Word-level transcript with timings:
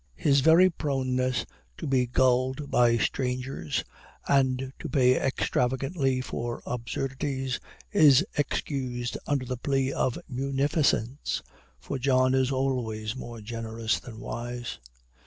His 0.15 0.39
very 0.41 0.71
proneness 0.71 1.45
to 1.77 1.85
be 1.85 2.07
gulled 2.07 2.71
by 2.71 2.97
strangers, 2.97 3.83
and 4.27 4.73
to 4.79 4.89
pay 4.89 5.15
extravagantly 5.23 6.21
for 6.21 6.63
absurdities, 6.65 7.59
is 7.91 8.25
excused 8.35 9.15
under 9.27 9.45
the 9.45 9.57
plea 9.57 9.93
of 9.93 10.17
munificence 10.27 11.43
for 11.79 11.99
John 11.99 12.33
is 12.33 12.51
always 12.51 13.15
more 13.15 13.41
generous 13.41 13.99
than 13.99 14.19
wise. 14.19 14.79